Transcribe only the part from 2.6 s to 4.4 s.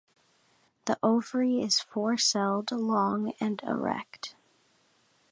long, and erect.